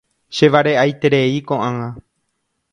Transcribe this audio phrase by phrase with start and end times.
[0.37, 1.89] Chevare'aiterei ko'ág̃a.